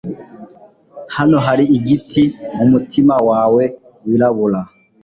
[1.15, 2.23] Hano hari igiti
[2.55, 3.63] mumutima wawe
[4.05, 4.59] wirabura